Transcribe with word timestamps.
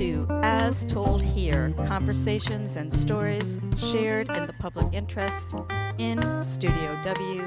to 0.00 0.26
As 0.42 0.82
Told 0.84 1.22
Here 1.22 1.74
Conversations 1.84 2.76
and 2.76 2.90
Stories 2.90 3.58
Shared 3.76 4.34
in 4.34 4.46
the 4.46 4.54
Public 4.54 4.86
Interest 4.94 5.54
in 5.98 6.42
Studio 6.42 6.98
W 7.04 7.44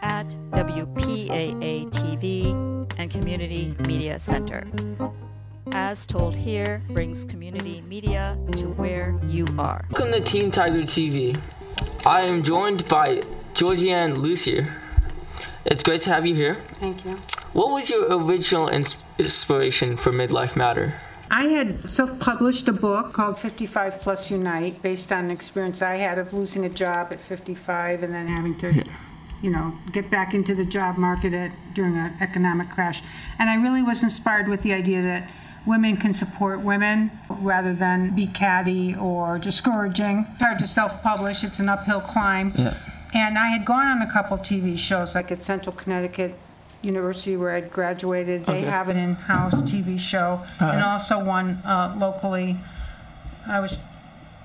at 0.00 0.26
WPAA 0.50 1.90
TV 1.90 2.88
and 2.96 3.10
Community 3.10 3.76
Media 3.86 4.18
Center. 4.18 4.66
As 5.72 6.06
Told 6.06 6.34
Here 6.34 6.82
brings 6.88 7.26
community 7.26 7.82
media 7.82 8.38
to 8.52 8.68
where 8.70 9.20
you 9.26 9.46
are. 9.58 9.84
Welcome 9.90 10.12
to 10.12 10.20
Team 10.20 10.50
Tiger 10.50 10.80
TV. 10.80 11.38
I 12.06 12.22
am 12.22 12.42
joined 12.42 12.88
by 12.88 13.20
Georgianne 13.52 14.16
Lucier. 14.16 14.74
It's 15.66 15.82
great 15.82 16.00
to 16.02 16.10
have 16.10 16.24
you 16.24 16.34
here. 16.34 16.54
Thank 16.80 17.04
you. 17.04 17.16
What 17.52 17.68
was 17.68 17.90
your 17.90 18.06
original 18.10 18.70
inspiration 18.70 19.98
for 19.98 20.12
Midlife 20.12 20.56
Matter? 20.56 20.94
I 21.30 21.44
had 21.44 21.88
self 21.88 22.18
published 22.18 22.66
a 22.66 22.72
book 22.72 23.12
called 23.12 23.38
55 23.38 24.00
Plus 24.00 24.30
Unite 24.30 24.82
based 24.82 25.12
on 25.12 25.26
an 25.26 25.30
experience 25.30 25.80
I 25.80 25.96
had 25.96 26.18
of 26.18 26.32
losing 26.32 26.64
a 26.64 26.68
job 26.68 27.12
at 27.12 27.20
55 27.20 28.02
and 28.02 28.12
then 28.12 28.26
having 28.26 28.58
to, 28.58 28.84
you 29.40 29.50
know, 29.50 29.72
get 29.92 30.10
back 30.10 30.34
into 30.34 30.56
the 30.56 30.64
job 30.64 30.98
market 30.98 31.32
at, 31.32 31.52
during 31.74 31.96
an 31.96 32.14
economic 32.20 32.68
crash. 32.70 33.02
And 33.38 33.48
I 33.48 33.54
really 33.54 33.82
was 33.82 34.02
inspired 34.02 34.48
with 34.48 34.62
the 34.62 34.72
idea 34.72 35.02
that 35.02 35.30
women 35.66 35.96
can 35.96 36.14
support 36.14 36.60
women 36.60 37.12
rather 37.28 37.74
than 37.74 38.14
be 38.16 38.26
catty 38.26 38.96
or 38.96 39.38
discouraging. 39.38 40.26
It's 40.32 40.42
hard 40.42 40.58
to 40.58 40.66
self 40.66 41.00
publish, 41.00 41.44
it's 41.44 41.60
an 41.60 41.68
uphill 41.68 42.00
climb. 42.00 42.52
Yeah. 42.58 42.76
And 43.14 43.38
I 43.38 43.48
had 43.48 43.64
gone 43.64 43.86
on 43.86 44.02
a 44.02 44.12
couple 44.12 44.36
TV 44.38 44.76
shows, 44.76 45.14
like 45.14 45.30
at 45.30 45.42
Central 45.42 45.74
Connecticut 45.74 46.34
University, 46.82 47.36
where 47.36 47.52
I'd 47.54 47.70
graduated. 47.70 48.46
They 48.46 48.60
Okay. 48.60 48.70
have 48.70 48.88
an 48.88 48.96
in-house 48.96 49.62
TV 49.62 49.98
show, 49.98 50.40
and 50.58 50.82
also 50.82 51.22
one 51.22 51.60
uh, 51.64 51.94
locally. 51.98 52.56
I 53.46 53.60
was 53.60 53.78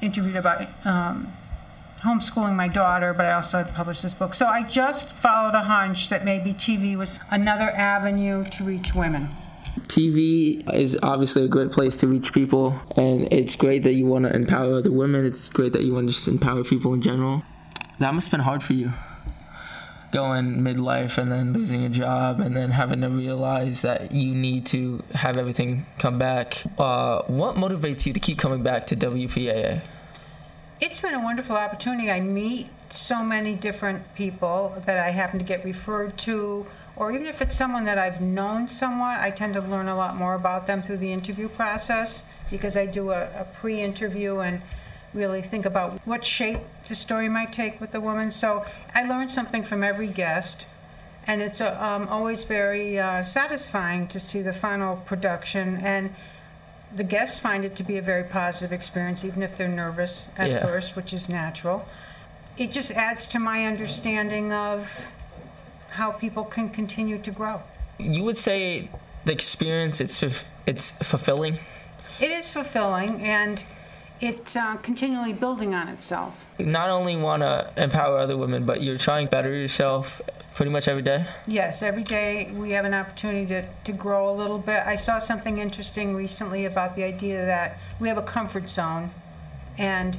interviewed 0.02 0.36
about 0.36 0.68
um, 0.86 1.28
homeschooling 2.02 2.56
my 2.56 2.68
daughter, 2.68 3.14
but 3.14 3.26
I 3.26 3.34
also 3.34 3.60
had 3.64 3.74
published 3.74 4.02
this 4.04 4.14
book. 4.14 4.34
So 4.36 4.46
I 4.48 4.64
just 4.64 5.14
followed 5.14 5.56
a 5.56 5.64
hunch 5.64 6.10
that 6.10 6.26
maybe 6.26 6.54
TV 6.54 6.96
was 6.98 7.20
another 7.32 7.70
avenue 7.72 8.44
to 8.52 8.64
reach 8.64 8.94
women. 8.94 9.30
TV 9.88 10.64
is 10.74 10.98
obviously 11.04 11.44
a 11.44 11.48
great 11.48 11.72
place 11.72 11.98
to 11.98 12.08
reach 12.08 12.34
people, 12.34 12.80
and 12.98 13.32
it's 13.32 13.56
great 13.56 13.84
that 13.84 13.94
you 13.94 14.06
want 14.06 14.26
to 14.26 14.34
empower 14.36 14.76
other 14.78 14.92
women. 14.92 15.26
It's 15.26 15.48
great 15.50 15.74
that 15.74 15.84
you 15.84 15.94
want 15.94 16.08
to 16.08 16.14
just 16.14 16.28
empower 16.28 16.64
people 16.64 16.94
in 16.94 17.02
general. 17.02 17.44
That 18.00 18.14
must 18.14 18.28
have 18.28 18.32
been 18.32 18.42
hard 18.46 18.64
for 18.64 18.74
you. 18.74 18.92
Going 20.12 20.62
midlife 20.62 21.18
and 21.18 21.32
then 21.32 21.54
losing 21.54 21.84
a 21.84 21.90
job 21.90 22.40
and 22.40 22.56
then 22.56 22.72
having 22.72 23.02
to 23.02 23.10
realize 23.10 23.82
that 23.82 24.12
you 24.12 24.34
need 24.34 24.66
to 24.68 25.04
have 25.14 25.38
everything 25.38 25.86
come 25.98 26.18
back. 26.18 26.64
Uh, 26.78 27.24
what 27.24 27.56
motivates 27.56 28.06
you 28.06 28.14
to 28.14 28.20
keep 28.20 28.38
coming 28.38 28.64
back 28.64 28.88
to 28.88 28.96
WPAA? 28.96 29.82
It's 30.82 31.00
been 31.00 31.14
a 31.14 31.24
wonderful 31.24 31.56
opportunity. 31.56 32.12
I 32.12 32.20
meet 32.20 32.70
so 32.90 33.24
many 33.24 33.56
different 33.56 34.14
people 34.16 34.76
that 34.86 34.98
I 34.98 35.12
happen 35.12 35.40
to 35.40 35.46
get 35.46 35.64
referred 35.64 36.18
to, 36.20 36.66
or 36.96 37.12
even 37.12 37.28
if 37.28 37.42
it's 37.42 37.56
someone 37.56 37.86
that 37.86 37.98
I've 37.98 38.22
known 38.22 38.68
somewhat, 38.68 39.20
I 39.20 39.32
tend 39.32 39.54
to 39.54 39.62
learn 39.62 39.88
a 39.88 39.96
lot 39.96 40.16
more 40.18 40.34
about 40.34 40.68
them 40.68 40.82
through 40.82 40.98
the 40.98 41.12
interview 41.12 41.48
process 41.48 42.28
because 42.52 42.76
I 42.78 42.86
do 42.86 43.12
a, 43.12 43.24
a 43.36 43.48
pre 43.54 43.82
interview 43.82 44.40
and 44.40 44.62
really 45.16 45.42
think 45.42 45.66
about 45.66 46.00
what 46.06 46.26
shape 46.26 46.60
the 46.88 46.96
story 46.96 47.30
might 47.30 47.54
take 47.54 47.80
with 47.80 47.92
the 47.92 48.02
woman. 48.02 48.30
So 48.32 48.66
I 48.94 49.04
learn 49.04 49.30
something 49.30 49.64
from 49.64 49.84
every 49.84 50.08
guest. 50.08 50.66
And 51.28 51.42
it's 51.42 51.60
uh, 51.60 51.76
um, 51.82 52.08
always 52.08 52.44
very 52.44 53.00
uh, 53.00 53.24
satisfying 53.24 54.08
to 54.10 54.20
see 54.20 54.42
the 54.44 54.54
final 54.54 54.98
production. 54.98 55.78
And 55.78 56.14
the 56.96 57.04
guests 57.04 57.40
find 57.40 57.66
it 57.66 57.76
to 57.78 57.84
be 57.84 57.98
a 57.98 58.02
very 58.02 58.24
positive 58.24 58.72
experience, 58.72 59.26
even 59.26 59.42
if 59.42 59.58
they're 59.58 59.68
nervous 59.68 60.30
at 60.38 60.52
Yeah. 60.52 60.62
first, 60.62 60.96
which 60.96 61.14
is 61.14 61.28
natural. 61.28 61.88
It 62.58 62.72
just 62.72 62.92
adds 62.92 63.26
to 63.28 63.40
my 63.40 63.66
understanding 63.66 64.54
of 64.54 65.12
how 65.92 66.12
people 66.12 66.44
can 66.44 66.70
continue 66.70 67.18
to 67.18 67.32
grow. 67.32 67.64
You 67.98 68.24
would 68.24 68.38
say 68.38 68.90
the 69.24 69.32
experience 69.32 70.00
it's 70.00 70.22
it's 70.66 70.92
fulfilling. 71.00 71.58
It 72.20 72.32
is 72.32 72.52
fulfilling 72.52 73.22
and 73.22 73.64
it's 74.22 74.56
uh, 74.56 74.76
continually 74.78 75.34
building 75.34 75.74
on 75.76 75.88
itself. 75.88 76.46
Not 76.60 76.90
only 76.90 77.16
want 77.16 77.42
to 77.42 77.72
empower 77.78 78.18
other 78.18 78.38
women, 78.38 78.66
but 78.66 78.82
you're 78.82 78.98
trying 78.98 79.28
to 79.28 79.32
better 79.32 79.54
yourself 79.54 80.22
pretty 80.56 80.72
much 80.72 80.88
every 80.88 81.02
day. 81.02 81.26
Yes, 81.48 81.82
every 81.82 82.04
day 82.04 82.52
we 82.56 82.72
have 82.72 82.86
an 82.86 82.94
opportunity 82.94 83.46
to, 83.48 83.68
to 83.84 83.92
grow 83.92 84.30
a 84.30 84.34
little 84.34 84.58
bit. 84.58 84.84
I 84.86 84.96
saw 84.96 85.20
something 85.20 85.58
interesting 85.58 86.16
recently 86.16 86.66
about 86.66 86.96
the 86.96 87.04
idea 87.04 87.46
that 87.46 87.78
we 88.00 88.08
have 88.08 88.18
a 88.18 88.22
comfort 88.24 88.70
zone, 88.70 89.12
and 89.78 90.18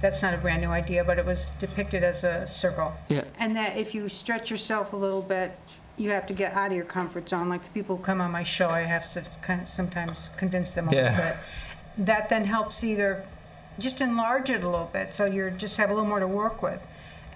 that's 0.00 0.22
not 0.22 0.32
a 0.32 0.38
brand 0.38 0.62
new 0.62 0.68
idea, 0.68 1.04
but 1.04 1.18
it 1.18 1.26
was 1.26 1.50
depicted 1.58 2.04
as 2.04 2.22
a 2.24 2.46
circle. 2.46 2.92
Yeah. 3.08 3.24
And 3.38 3.56
that 3.56 3.76
if 3.76 3.94
you 3.94 4.08
stretch 4.08 4.50
yourself 4.50 4.92
a 4.92 4.96
little 4.96 5.20
bit, 5.22 5.58
you 5.98 6.10
have 6.10 6.26
to 6.28 6.32
get 6.32 6.54
out 6.54 6.68
of 6.70 6.76
your 6.76 6.86
comfort 6.86 7.28
zone. 7.28 7.48
Like 7.50 7.64
the 7.64 7.70
people 7.70 7.96
who 7.96 8.02
come 8.02 8.20
on 8.22 8.30
my 8.30 8.42
show, 8.44 8.68
I 8.70 8.82
have 8.82 9.10
to 9.12 9.24
kind 9.42 9.60
of 9.62 9.68
sometimes 9.68 10.30
convince 10.38 10.72
them 10.74 10.88
a 10.88 10.94
Yeah. 10.94 11.02
little 11.10 11.24
bit. 11.24 11.36
That 12.00 12.28
then 12.30 12.46
helps 12.46 12.82
either 12.82 13.24
just 13.78 14.00
enlarge 14.00 14.50
it 14.50 14.64
a 14.64 14.68
little 14.68 14.90
bit, 14.92 15.14
so 15.14 15.26
you 15.26 15.50
just 15.50 15.76
have 15.76 15.90
a 15.90 15.94
little 15.94 16.08
more 16.08 16.18
to 16.20 16.26
work 16.26 16.62
with. 16.62 16.86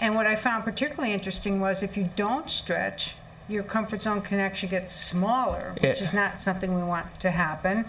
And 0.01 0.15
what 0.15 0.27
I 0.27 0.35
found 0.37 0.65
particularly 0.65 1.13
interesting 1.13 1.61
was 1.61 1.83
if 1.83 1.97
you 1.97 2.11
don't 2.17 2.51
stretch, 2.51 3.15
your 3.49 3.63
comfort 3.63 4.03
zone 4.03 4.23
can 4.23 4.41
actually 4.41 4.71
get 4.71 4.91
smaller, 4.91 5.73
which 5.75 5.83
Yeah. 5.85 5.91
is 6.05 6.13
not 6.13 6.41
something 6.41 6.75
we 6.75 6.83
want 6.83 7.21
to 7.21 7.31
happen. 7.31 7.85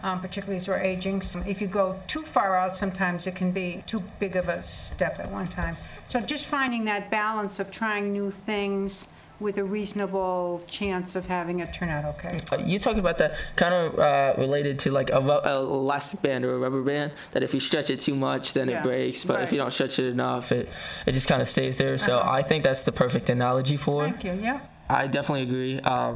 Um, 0.00 0.20
particularly 0.20 0.58
as 0.58 0.68
we're 0.68 0.78
aging. 0.78 1.22
So 1.22 1.42
if 1.44 1.60
you 1.60 1.66
go 1.66 1.98
too 2.06 2.22
far 2.22 2.56
out, 2.56 2.76
sometimes 2.76 3.26
it 3.26 3.34
can 3.34 3.50
be 3.50 3.82
too 3.84 4.04
big 4.20 4.36
of 4.36 4.48
a 4.48 4.62
step 4.62 5.18
at 5.18 5.28
one 5.28 5.48
time. 5.48 5.76
So 6.06 6.20
just 6.20 6.46
finding 6.46 6.84
that 6.84 7.10
balance 7.10 7.58
of 7.58 7.72
trying 7.72 8.12
new 8.12 8.30
things 8.30 9.08
with 9.40 9.56
a 9.56 9.62
reasonable 9.64 10.62
chance 10.66 11.14
of 11.14 11.26
having 11.26 11.60
it 11.60 11.72
turn 11.72 11.88
out 11.88 12.04
okay. 12.04 12.38
Uh, 12.50 12.56
You 12.58 12.78
talking 12.78 12.98
about 12.98 13.18
that 13.18 13.34
kind 13.56 13.72
of 13.72 13.98
uh, 13.98 14.34
related 14.36 14.78
to 14.80 14.90
like 14.92 15.10
a, 15.10 15.20
ru- 15.20 15.30
a 15.44 15.58
elastic 15.60 16.22
band 16.22 16.44
or 16.44 16.54
a 16.54 16.58
rubber 16.58 16.82
band 16.82 17.12
that 17.32 17.42
if 17.42 17.54
you 17.54 17.60
stretch 17.60 17.88
it 17.90 18.00
too 18.00 18.16
much 18.16 18.54
then 18.54 18.68
Yeah, 18.68 18.80
it 18.80 18.82
breaks, 18.82 19.24
but 19.24 19.40
if 19.42 19.52
you 19.52 19.58
don't 19.58 19.70
stretch 19.72 19.98
it 19.98 20.06
enough 20.06 20.50
it 20.52 20.68
it 21.06 21.12
just 21.12 21.28
kind 21.28 21.40
of 21.40 21.48
stays 21.48 21.76
there. 21.76 21.96
So 21.98 22.18
Uh-huh. 22.18 22.30
I 22.30 22.42
think 22.42 22.64
that's 22.64 22.82
the 22.82 22.92
perfect 22.92 23.30
analogy 23.30 23.76
for. 23.76 24.06
it. 24.06 24.10
Thank 24.12 24.24
you. 24.24 24.32
Yeah. 24.42 24.60
I 24.90 25.06
definitely 25.06 25.42
agree. 25.42 25.80
Uh, 25.84 26.14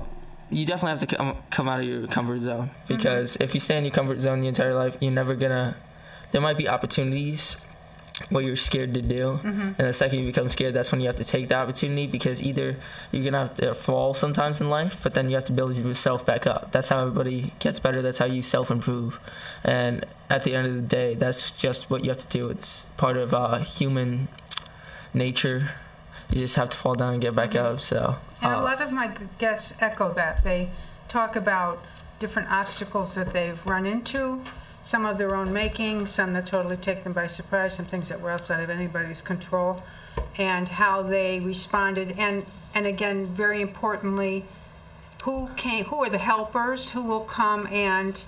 you 0.50 0.66
definitely 0.66 0.90
have 0.98 1.08
to 1.08 1.16
come, 1.16 1.36
come 1.50 1.68
out 1.68 1.80
of 1.80 1.86
your 1.86 2.06
comfort 2.08 2.40
zone 2.40 2.68
Mm-hmm. 2.70 2.94
because 2.94 3.36
if 3.36 3.54
you 3.54 3.60
stay 3.60 3.78
in 3.78 3.84
your 3.84 3.92
comfort 3.94 4.18
zone 4.18 4.42
your 4.42 4.48
entire 4.48 4.74
life, 4.74 4.96
you're 5.00 5.12
never 5.12 5.34
gonna. 5.34 5.76
There 6.32 6.40
might 6.40 6.56
be 6.58 6.68
opportunities 6.68 7.56
what 8.30 8.44
you're 8.44 8.56
scared 8.56 8.94
to 8.94 9.02
do, 9.02 9.40
and 9.42 9.76
the 9.76 9.92
second 9.92 10.20
you 10.20 10.26
become 10.26 10.48
scared, 10.48 10.74
that's 10.74 10.92
when 10.92 11.00
you 11.00 11.06
have 11.06 11.16
to 11.16 11.24
take 11.24 11.48
the 11.48 11.56
opportunity 11.56 12.06
because 12.06 12.42
either 12.42 12.76
you're 13.10 13.24
gonna 13.24 13.38
have 13.38 13.54
to 13.56 13.74
fall 13.74 14.14
sometimes 14.14 14.60
in 14.60 14.68
life, 14.70 15.00
but 15.02 15.14
then 15.14 15.28
you 15.28 15.34
have 15.36 15.44
to 15.44 15.52
build 15.52 15.74
yourself 15.76 16.24
back 16.24 16.46
up. 16.46 16.72
That's 16.72 16.88
how 16.88 17.02
everybody 17.02 17.52
gets 17.58 17.78
better. 17.78 18.02
That's 18.02 18.18
how 18.18 18.26
you 18.26 18.42
self 18.42 18.70
improve, 18.70 19.20
and 19.64 20.04
at 20.30 20.44
the 20.44 20.54
end 20.54 20.66
of 20.66 20.74
the 20.74 20.82
day, 20.82 21.14
that's 21.14 21.50
just 21.50 21.90
what 21.90 22.04
you 22.04 22.10
have 22.10 22.18
to 22.18 22.28
do. 22.28 22.48
It's 22.48 22.84
part 22.96 23.16
of 23.16 23.34
uh, 23.34 23.58
human 23.58 24.28
nature. 25.14 25.72
You 26.30 26.38
just 26.38 26.56
have 26.56 26.70
to 26.70 26.76
fall 26.76 26.94
down 26.94 27.14
and 27.14 27.22
get 27.22 27.34
back 27.34 27.54
up. 27.54 27.80
So. 27.80 28.16
And 28.40 28.52
a 28.52 28.58
uh, 28.58 28.62
lot 28.62 28.80
of 28.80 28.90
my 28.90 29.12
guests 29.38 29.80
echo 29.80 30.12
that. 30.14 30.42
They 30.42 30.70
talk 31.08 31.36
about 31.36 31.82
different 32.18 32.50
obstacles 32.50 33.14
that 33.16 33.32
they've 33.32 33.66
run 33.66 33.84
into, 33.84 34.40
some 34.82 35.06
of 35.06 35.18
their 35.18 35.34
own 35.34 35.52
making, 35.52 36.06
some 36.06 36.32
that 36.32 36.46
totally 36.46 36.76
take 36.76 37.04
them 37.04 37.12
by 37.12 37.26
surprise, 37.26 37.74
some 37.74 37.86
things 37.86 38.08
that 38.08 38.20
were 38.20 38.30
outside 38.30 38.62
of 38.62 38.70
anybody's 38.70 39.22
control, 39.22 39.80
and 40.38 40.68
how 40.68 41.02
they 41.02 41.40
responded. 41.40 42.14
And, 42.18 42.44
and 42.74 42.86
again, 42.86 43.26
very 43.26 43.60
importantly, 43.62 44.44
who 45.22 45.48
came, 45.56 45.84
who 45.84 46.02
are 46.02 46.10
the 46.10 46.18
helpers 46.18 46.90
who 46.90 47.02
will 47.02 47.20
come 47.20 47.66
and 47.68 48.20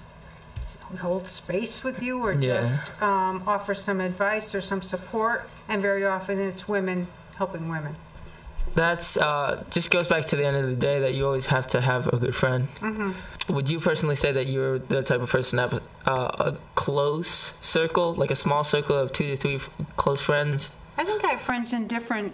hold 1.01 1.27
space 1.27 1.83
with 1.83 2.01
you 2.01 2.21
or 2.23 2.33
Yeah. 2.33 2.63
just 2.63 3.03
um, 3.03 3.43
offer 3.47 3.75
some 3.75 4.01
advice 4.01 4.55
or 4.55 4.61
some 4.61 4.81
support. 4.81 5.49
And 5.69 5.83
very 5.83 6.05
often 6.05 6.39
it's 6.39 6.69
women 6.69 7.09
helping 7.37 7.69
women. 7.69 7.97
That's 8.75 9.17
uh, 9.17 9.65
just 9.71 9.91
goes 9.91 10.09
back 10.09 10.25
to 10.27 10.37
the 10.37 10.45
end 10.45 10.57
of 10.57 10.69
the 10.69 10.77
day 10.77 11.01
that 11.01 11.15
you 11.15 11.27
always 11.27 11.47
have 11.47 11.67
to 11.69 11.81
have 11.81 12.07
a 12.09 12.17
good 12.17 12.35
friend. 12.35 12.69
Mm-hmm. 12.81 13.55
Would 13.55 13.69
you 13.69 13.79
personally 13.81 14.17
say 14.17 14.33
that 14.33 14.47
you're 14.47 14.79
the 14.79 15.03
type 15.03 15.21
of 15.21 15.31
person 15.31 15.57
that 15.57 15.83
uh, 16.07 16.31
a 16.39 16.57
close 16.75 17.57
circle, 17.61 18.15
like 18.15 18.31
a 18.31 18.37
small 18.37 18.65
circle 18.65 18.97
of 18.97 19.13
two 19.13 19.25
to 19.25 19.37
three 19.37 19.57
f- 19.57 19.71
close 19.97 20.21
friends? 20.23 20.77
I 20.97 21.05
think 21.05 21.25
I 21.25 21.29
have 21.33 21.41
friends 21.41 21.73
in 21.73 21.87
different 21.87 22.33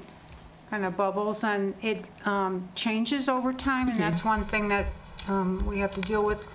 kind 0.71 0.85
of 0.85 0.97
bubbles, 0.97 1.43
and 1.45 1.75
it 1.83 2.05
um, 2.27 2.69
changes 2.75 3.29
over 3.29 3.53
time, 3.53 3.89
and 3.89 3.99
that's 4.01 4.25
one 4.25 4.43
thing 4.45 4.69
that 4.69 4.87
um, 5.29 5.65
we 5.67 5.79
have 5.79 5.93
to 5.93 6.01
deal 6.01 6.25
with. 6.25 6.47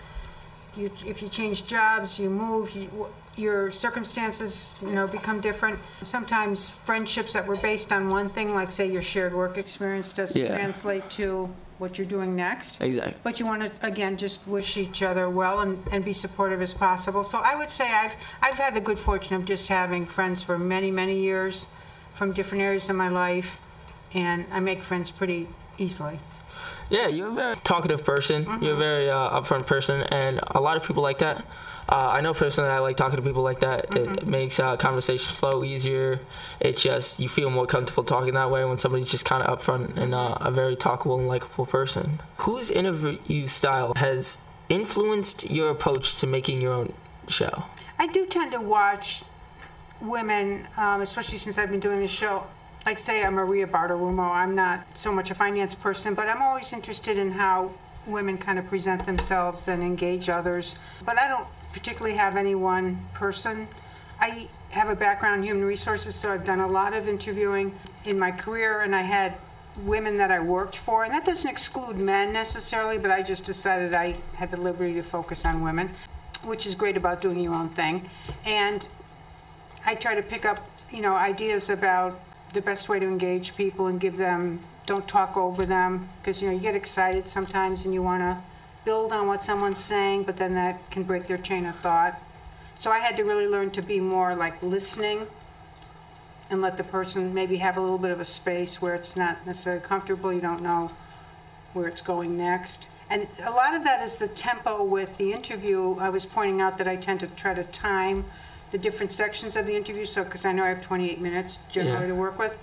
You, 0.77 0.91
if 1.06 1.21
you 1.21 1.29
change 1.29 1.67
jobs, 1.67 2.19
you 2.19 2.29
move, 2.29 2.71
you, 2.75 3.07
your 3.38 3.71
circumstances, 3.71 4.73
you 4.81 4.91
know, 4.91 5.07
become 5.07 5.39
different. 5.41 5.79
Sometimes 6.03 6.69
friendships 6.69 7.33
that 7.33 7.45
were 7.47 7.56
based 7.57 7.91
on 7.91 8.09
one 8.09 8.29
thing, 8.29 8.53
like 8.53 8.71
say 8.71 8.89
your 8.89 9.01
shared 9.01 9.33
work 9.33 9.57
experience, 9.57 10.11
doesn't 10.13 10.39
Yeah. 10.39 10.56
translate 10.56 11.09
to 11.11 11.50
what 11.77 11.98
you're 11.98 12.07
doing 12.07 12.36
next. 12.36 12.80
Exactly. 12.81 13.16
But 13.24 13.39
you 13.39 13.45
want 13.45 13.62
to, 13.63 13.72
again, 13.86 14.18
just 14.18 14.48
wish 14.48 14.77
each 14.77 15.04
other 15.04 15.30
well 15.30 15.60
and, 15.60 15.83
and 15.92 16.06
be 16.06 16.13
supportive 16.13 16.62
as 16.62 16.74
possible. 16.74 17.24
So 17.24 17.39
I 17.39 17.56
would 17.56 17.69
say 17.69 17.92
I've, 17.92 18.16
I've 18.42 18.56
had 18.56 18.75
the 18.75 18.81
good 18.81 18.98
fortune 18.98 19.36
of 19.36 19.45
just 19.45 19.68
having 19.68 20.06
friends 20.06 20.42
for 20.42 20.57
many, 20.57 20.92
many 20.92 21.19
years 21.19 21.68
from 22.13 22.31
different 22.31 22.63
areas 22.63 22.89
of 22.89 22.95
my 22.95 23.10
life, 23.10 23.62
and 24.13 24.45
I 24.51 24.62
make 24.62 24.83
friends 24.83 25.12
pretty 25.12 25.48
easily. 25.77 26.19
Yeah, 26.89 27.07
you're 27.07 27.27
a 27.30 27.33
very 27.33 27.56
talkative 27.57 28.06
person. 28.06 28.45
You're 28.62 28.75
a 28.75 28.78
very 28.78 29.10
uh, 29.10 29.42
upfront 29.42 29.66
person, 29.66 30.01
and 30.04 30.39
a 30.51 30.62
lot 30.62 30.78
of 30.78 30.83
people 30.83 31.04
like 31.04 31.18
that. 31.18 31.44
Uh, 31.87 32.09
I 32.13 32.21
know 32.21 32.33
personally, 32.33 32.69
I 32.69 32.79
like 32.79 32.95
talking 32.95 33.17
to 33.17 33.21
people 33.21 33.43
like 33.43 33.59
that. 33.59 33.95
It 33.95 34.25
makes 34.25 34.59
uh, 34.59 34.75
conversation 34.75 35.31
flow 35.33 35.63
easier. 35.63 36.19
It 36.59 36.77
just 36.77 37.19
you 37.19 37.29
feel 37.29 37.49
more 37.49 37.67
comfortable 37.67 38.03
talking 38.03 38.33
that 38.33 38.49
way 38.49 38.65
when 38.65 38.77
somebody's 38.77 39.09
just 39.09 39.25
kind 39.25 39.43
of 39.43 39.59
upfront 39.59 39.95
and 39.97 40.15
uh, 40.15 40.37
a 40.41 40.49
very 40.49 40.75
talkable 40.75 41.19
and 41.19 41.27
likable 41.27 41.65
person. 41.65 42.19
Whose 42.37 42.71
interview 42.71 43.47
style 43.47 43.93
has 43.97 44.43
influenced 44.67 45.51
your 45.51 45.69
approach 45.69 46.17
to 46.17 46.27
making 46.27 46.59
your 46.59 46.73
own 46.73 46.93
show? 47.27 47.65
I 47.99 48.07
do 48.07 48.25
tend 48.25 48.51
to 48.53 48.61
watch 48.61 49.23
women, 50.01 50.67
um, 50.77 51.01
especially 51.01 51.37
since 51.37 51.57
I've 51.57 51.69
been 51.69 51.79
doing 51.79 51.99
this 51.99 52.11
show. 52.11 52.45
Like, 52.85 52.97
say, 52.97 53.23
I'm 53.23 53.33
Maria 53.35 53.65
Bartiromo. 53.67 54.29
I'm 54.31 54.53
not 54.53 54.85
so 54.95 55.11
much 55.13 55.31
a 55.31 55.35
finance 55.35 55.73
person, 55.73 56.13
but 56.13 56.27
I'm 56.27 56.41
always 56.41 56.71
interested 56.73 57.17
in 57.17 57.31
how 57.31 57.71
women 58.05 58.37
kind 58.37 58.59
of 58.59 58.67
present 58.67 59.05
themselves 59.05 59.67
and 59.67 59.81
engage 59.81 60.29
others. 60.29 60.77
But 61.03 61.17
I 61.17 61.27
don't 61.27 61.47
particularly 61.75 62.16
have 62.16 62.38
any 62.38 62.56
one 62.56 62.98
person. 63.13 63.68
I 64.22 64.48
have 64.69 64.88
a 64.88 64.95
background 64.95 65.42
in 65.42 65.44
human 65.44 65.66
resources, 65.66 66.16
so 66.16 66.31
I've 66.31 66.45
done 66.45 66.62
a 66.62 66.68
lot 66.68 66.94
of 66.94 67.10
interviewing 67.10 67.77
in 68.06 68.18
my 68.18 68.31
career, 68.31 68.80
and 68.80 68.95
I 68.95 69.01
had 69.01 69.33
women 69.83 70.16
that 70.18 70.31
I 70.31 70.39
worked 70.39 70.77
for, 70.77 71.04
and 71.04 71.12
that 71.12 71.25
doesn't 71.25 71.50
exclude 71.50 71.98
men 71.98 72.31
necessarily, 72.31 72.98
but 72.98 73.12
I 73.12 73.22
just 73.22 73.44
decided 73.44 73.94
I 73.94 74.16
had 74.36 74.51
the 74.51 74.57
liberty 74.62 74.94
to 74.94 75.04
focus 75.04 75.44
on 75.44 75.62
women, 75.62 75.89
which 76.45 76.66
is 76.66 76.75
great 76.75 76.95
about 76.95 77.22
doing 77.22 77.42
your 77.42 77.54
own 77.54 77.68
thing. 77.68 78.10
And 78.45 78.88
I 79.86 79.95
try 79.95 80.16
to 80.16 80.24
pick 80.24 80.45
up, 80.45 80.60
you 80.89 81.01
know, 81.01 81.13
ideas 81.13 81.69
about 81.69 82.18
the 82.54 82.62
best 82.62 82.88
way 82.88 83.00
to 83.00 83.06
engage 83.06 83.54
people 83.57 83.88
and 83.88 84.00
give 84.00 84.16
them, 84.16 84.62
don't 84.86 85.10
talk 85.10 85.36
over 85.36 85.66
them, 85.66 86.07
because, 86.21 86.42
you 86.42 86.48
know, 86.48 86.54
you 86.56 86.62
get 86.62 86.74
excited 86.74 87.28
sometimes 87.28 87.83
and 87.83 87.94
you 87.94 88.01
want 88.01 88.21
to 88.21 88.38
build 88.85 89.11
on 89.11 89.27
what 89.27 89.43
someone's 89.43 89.83
saying, 89.83 90.23
but 90.23 90.37
then 90.37 90.53
that 90.53 90.89
can 90.91 91.03
break 91.03 91.27
their 91.27 91.37
chain 91.37 91.65
of 91.65 91.75
thought. 91.79 92.21
So 92.77 92.91
I 92.91 92.99
had 92.99 93.17
to 93.17 93.23
really 93.23 93.47
learn 93.47 93.71
to 93.71 93.81
be 93.81 93.99
more 93.99 94.35
like 94.35 94.61
listening 94.61 95.27
and 96.49 96.61
let 96.61 96.77
the 96.77 96.83
person 96.83 97.33
maybe 97.33 97.57
have 97.57 97.77
a 97.77 97.81
little 97.81 97.97
bit 97.97 98.11
of 98.11 98.19
a 98.19 98.25
space 98.25 98.81
where 98.81 98.93
it's 98.93 99.15
not 99.15 99.45
necessarily 99.47 99.81
comfortable, 99.81 100.31
you 100.31 100.41
don't 100.41 100.61
know 100.61 100.91
where 101.73 101.87
it's 101.87 102.01
going 102.01 102.37
next. 102.37 102.87
And 103.09 103.27
a 103.43 103.51
lot 103.51 103.73
of 103.73 103.83
that 103.83 104.01
is 104.03 104.17
the 104.17 104.27
tempo 104.27 104.83
with 104.83 105.17
the 105.17 105.31
interview. 105.33 105.97
I 105.99 106.09
was 106.09 106.25
pointing 106.25 106.61
out 106.61 106.77
that 106.77 106.87
I 106.87 106.95
tend 106.95 107.19
to 107.21 107.27
try 107.27 107.53
to 107.53 107.63
time 107.63 108.25
the 108.71 108.77
different 108.77 109.11
sections 109.11 109.55
of 109.55 109.65
the 109.65 109.75
interview, 109.75 110.05
so, 110.05 110.23
because 110.23 110.43
I 110.43 110.51
know 110.51 110.63
I 110.63 110.69
have 110.69 110.81
28 110.81 111.19
minutes 111.19 111.59
generally 111.71 112.01
Yeah. 112.01 112.07
to 112.07 112.15
work 112.15 112.37
with. 112.37 112.57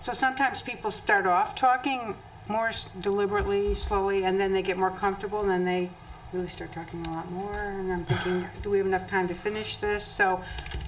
So 0.00 0.12
sometimes 0.12 0.62
people 0.62 0.90
start 0.90 1.26
off 1.26 1.54
talking 1.54 2.16
more 2.48 2.68
s- 2.68 2.84
deliberately, 3.00 3.74
slowly, 3.74 4.24
and 4.24 4.38
then 4.38 4.52
they 4.52 4.62
get 4.62 4.76
more 4.76 4.90
comfortable, 4.90 5.40
and 5.40 5.50
then 5.50 5.64
they 5.64 5.90
really 6.32 6.48
start 6.48 6.72
talking 6.72 7.04
a 7.06 7.10
lot 7.12 7.30
more, 7.30 7.54
and 7.54 7.92
I'm 7.92 8.04
thinking, 8.04 8.46
do 8.62 8.70
we 8.70 8.78
have 8.78 8.86
enough 8.86 9.06
time 9.06 9.28
to 9.28 9.34
finish 9.34 9.78
this? 9.78 10.04
So 10.04 10.42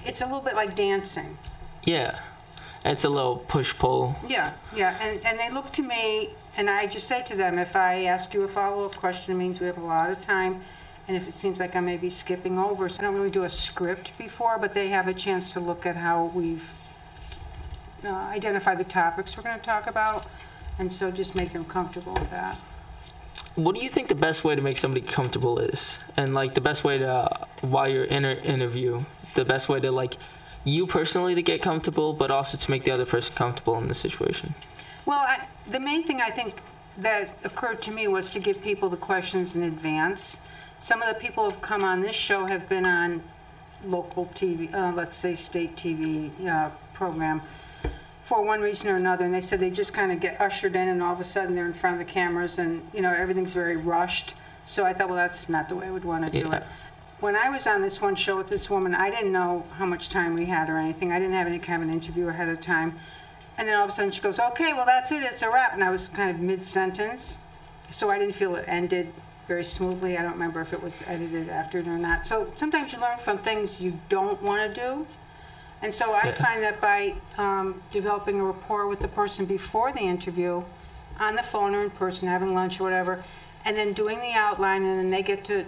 it's 0.05 0.21
a 0.21 0.25
little 0.25 0.41
bit 0.41 0.55
like 0.55 0.75
dancing. 0.75 1.37
Yeah, 1.83 2.19
it's 2.85 3.05
a 3.05 3.09
little 3.09 3.37
push 3.37 3.73
pull. 3.77 4.15
Yeah, 4.27 4.53
yeah, 4.75 4.97
and, 5.01 5.25
and 5.25 5.39
they 5.39 5.49
look 5.49 5.71
to 5.73 5.83
me, 5.83 6.29
and 6.57 6.69
I 6.69 6.85
just 6.87 7.07
say 7.07 7.23
to 7.23 7.35
them, 7.35 7.57
if 7.57 7.75
I 7.75 8.03
ask 8.05 8.33
you 8.33 8.43
a 8.43 8.47
follow-up 8.47 8.95
question, 8.95 9.33
it 9.33 9.37
means 9.37 9.59
we 9.59 9.67
have 9.67 9.77
a 9.77 9.85
lot 9.85 10.09
of 10.09 10.21
time, 10.21 10.61
and 11.07 11.15
if 11.15 11.27
it 11.27 11.33
seems 11.33 11.59
like 11.59 11.75
I 11.75 11.79
may 11.79 11.97
be 11.97 12.09
skipping 12.09 12.59
over, 12.59 12.89
so 12.89 12.99
I 13.01 13.05
don't 13.05 13.15
really 13.15 13.29
do 13.29 13.43
a 13.45 13.49
script 13.49 14.17
before, 14.17 14.57
but 14.59 14.73
they 14.73 14.89
have 14.89 15.07
a 15.07 15.13
chance 15.13 15.53
to 15.53 15.59
look 15.61 15.85
at 15.85 15.95
how 15.95 16.25
we've 16.35 16.69
uh, 18.03 18.09
identified 18.09 18.77
the 18.77 18.83
topics 18.83 19.35
we're 19.37 19.43
gonna 19.43 19.59
talk 19.59 19.87
about, 19.87 20.25
and 20.79 20.91
so 20.91 21.11
just 21.11 21.35
make 21.35 21.53
them 21.53 21.65
comfortable 21.65 22.13
with 22.13 22.29
that. 22.31 22.55
What 23.55 23.75
do 23.75 23.83
you 23.83 23.89
think 23.89 24.07
the 24.07 24.15
best 24.15 24.43
way 24.43 24.55
to 24.55 24.61
make 24.61 24.77
somebody 24.77 25.01
comfortable 25.01 25.57
is? 25.59 26.03
And 26.15 26.33
like 26.33 26.53
the 26.53 26.61
best 26.61 26.83
way 26.83 26.99
to, 26.99 27.47
while 27.61 27.87
you're 27.87 28.03
in 28.03 28.23
an 28.23 28.37
interview, 28.39 29.01
the 29.33 29.45
best 29.45 29.67
way 29.67 29.79
to 29.79 29.91
like 29.91 30.17
you 30.63 30.85
personally 30.85 31.33
to 31.33 31.41
get 31.41 31.61
comfortable, 31.61 32.13
but 32.13 32.29
also 32.29 32.57
to 32.57 32.71
make 32.71 32.83
the 32.83 32.91
other 32.91 33.05
person 33.05 33.33
comfortable 33.35 33.77
in 33.77 33.87
the 33.87 33.93
situation? 33.93 34.53
Well, 35.05 35.19
I, 35.19 35.47
the 35.69 35.79
main 35.79 36.03
thing 36.03 36.21
I 36.21 36.29
think 36.29 36.55
that 36.97 37.37
occurred 37.43 37.81
to 37.83 37.91
me 37.91 38.07
was 38.07 38.29
to 38.29 38.39
give 38.39 38.61
people 38.61 38.89
the 38.89 38.97
questions 38.97 39.55
in 39.55 39.63
advance. 39.63 40.41
Some 40.79 41.01
of 41.01 41.07
the 41.07 41.19
people 41.19 41.45
who've 41.45 41.61
come 41.61 41.83
on 41.83 42.01
this 42.01 42.15
show 42.15 42.45
have 42.47 42.67
been 42.67 42.85
on 42.85 43.23
local 43.85 44.25
TV, 44.33 44.73
uh, 44.73 44.91
let's 44.93 45.15
say 45.15 45.35
state 45.35 45.75
TV 45.75 46.31
uh, 46.45 46.69
program, 46.93 47.41
for 48.27 48.43
one 48.43 48.59
reason 48.59 48.89
or 48.89 48.95
another, 48.95 49.23
and 49.23 49.33
they 49.33 49.39
said 49.39 49.57
they 49.61 49.69
just 49.69 49.93
kind 49.93 50.11
of 50.11 50.19
get 50.19 50.39
ushered 50.41 50.75
in, 50.75 50.89
and 50.89 51.01
all 51.01 51.13
of 51.13 51.21
a 51.21 51.23
sudden 51.23 51.55
they're 51.55 51.65
in 51.65 51.73
front 51.73 51.99
of 51.99 52.05
the 52.05 52.11
cameras, 52.11 52.59
and 52.59 52.81
you 52.93 53.01
know 53.01 53.13
everything's 53.13 53.53
very 53.53 53.77
rushed. 53.77 54.35
So 54.65 54.83
I 54.85 54.91
thought, 54.91 55.07
well, 55.07 55.15
that's 55.15 55.47
not 55.47 55.69
the 55.69 55.75
way 55.75 55.87
I 55.87 55.91
would 55.91 56.03
want 56.03 56.25
to 56.25 56.29
do 56.43 56.49
Yeah. 56.49 56.57
it. 56.57 56.63
When 57.21 57.37
I 57.37 57.49
was 57.49 57.65
on 57.65 57.81
this 57.81 58.01
one 58.01 58.15
show 58.15 58.35
with 58.35 58.49
this 58.49 58.69
woman, 58.69 58.93
I 58.93 59.09
didn't 59.09 59.31
know 59.31 59.63
how 59.77 59.85
much 59.85 60.09
time 60.09 60.35
we 60.35 60.45
had 60.45 60.69
or 60.69 60.77
anything. 60.77 61.13
I 61.13 61.19
didn't 61.19 61.35
have 61.35 61.47
any 61.47 61.57
kind 61.57 61.81
of 61.81 61.87
an 61.87 61.93
interview 61.95 62.27
ahead 62.27 62.49
of 62.49 62.59
time. 62.59 62.99
And 63.57 63.65
then 63.67 63.75
all 63.77 63.85
of 63.85 63.89
a 63.89 63.93
sudden 63.93 64.11
she 64.11 64.21
goes, 64.21 64.39
okay, 64.39 64.73
well, 64.73 64.85
that's 64.85 65.11
it, 65.13 65.23
it's 65.23 65.41
a 65.41 65.49
wrap. 65.49 65.73
And 65.73 65.83
I 65.83 65.89
was 65.89 66.09
kind 66.09 66.29
of 66.29 66.39
mid 66.39 66.63
sentence. 66.63 67.39
So 67.91 68.11
I 68.11 68.19
didn't 68.19 68.35
feel 68.35 68.55
it 68.57 68.65
ended 68.67 69.13
very 69.47 69.63
smoothly. 69.63 70.17
I 70.17 70.21
don't 70.21 70.33
remember 70.33 70.59
if 70.61 70.73
it 70.73 70.83
was 70.83 71.01
edited 71.07 71.47
after 71.49 71.79
it 71.79 71.87
or 71.87 71.97
not. 71.97 72.25
So 72.25 72.51
sometimes 72.55 72.91
you 72.91 72.99
learn 72.99 73.17
from 73.17 73.37
things 73.37 73.81
you 73.81 73.97
don't 74.09 74.39
want 74.43 74.75
to 74.75 74.79
do. 74.79 75.07
And 75.81 75.93
so 75.93 76.13
I 76.13 76.31
find 76.31 76.63
that 76.63 76.81
by 76.81 77.13
um, 77.37 77.81
developing 77.91 78.39
a 78.39 78.43
rapport 78.43 78.87
with 78.87 78.99
the 78.99 79.07
person 79.07 79.45
before 79.45 79.91
the 79.91 80.01
interview, 80.01 80.63
on 81.19 81.35
the 81.35 81.43
phone 81.43 81.75
or 81.75 81.83
in 81.83 81.89
person, 81.91 82.27
having 82.27 82.53
lunch 82.53 82.79
or 82.79 82.83
whatever, 82.83 83.23
and 83.65 83.75
then 83.75 83.93
doing 83.93 84.19
the 84.19 84.31
outline, 84.33 84.83
and 84.83 84.99
then 84.99 85.09
they 85.11 85.21
get 85.21 85.43
to, 85.45 85.65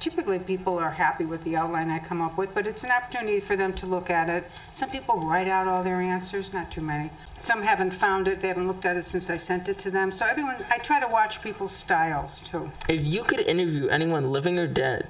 typically 0.00 0.38
people 0.38 0.78
are 0.78 0.92
happy 0.92 1.24
with 1.24 1.42
the 1.44 1.56
outline 1.56 1.90
I 1.90 1.98
come 1.98 2.20
up 2.20 2.38
with, 2.38 2.54
but 2.54 2.66
it's 2.66 2.84
an 2.84 2.90
opportunity 2.90 3.40
for 3.40 3.56
them 3.56 3.72
to 3.74 3.86
look 3.86 4.08
at 4.08 4.28
it. 4.28 4.50
Some 4.72 4.90
people 4.90 5.16
write 5.20 5.48
out 5.48 5.66
all 5.66 5.82
their 5.82 6.00
answers, 6.00 6.52
not 6.52 6.70
too 6.70 6.80
many. 6.80 7.10
Some 7.38 7.62
haven't 7.62 7.90
found 7.92 8.28
it, 8.28 8.40
they 8.40 8.48
haven't 8.48 8.66
looked 8.66 8.84
at 8.84 8.96
it 8.96 9.04
since 9.04 9.28
I 9.28 9.36
sent 9.36 9.68
it 9.68 9.78
to 9.80 9.90
them. 9.90 10.12
So 10.12 10.26
everyone, 10.26 10.56
I 10.70 10.78
try 10.78 11.00
to 11.00 11.08
watch 11.08 11.42
people's 11.42 11.72
styles 11.72 12.40
too. 12.40 12.70
If 12.88 13.04
you 13.04 13.24
could 13.24 13.40
interview 13.40 13.88
anyone 13.88 14.30
living 14.32 14.58
or 14.58 14.66
dead 14.66 15.08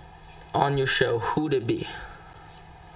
on 0.55 0.77
your 0.77 0.87
show, 0.87 1.21
who'd 1.21 1.55
it 1.55 1.67
be? 1.67 1.89